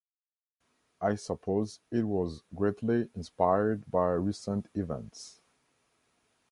[0.99, 5.41] I suppose it was greatly inspired by recent events.